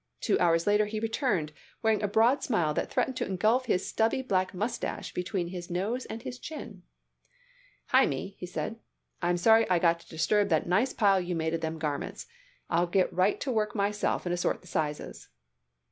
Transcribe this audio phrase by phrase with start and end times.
[0.19, 1.53] Two hours later he returned,
[1.83, 6.07] wearing a broad smile that threatened to engulf his stubby black mustache between his nose
[6.07, 6.81] and his chin.
[7.93, 8.77] "Hymie," he said,
[9.21, 12.25] "I'm sorry I got to disturb that nice pile you made of them garments.
[12.67, 15.29] I'll get right to work myself and assort the sizes."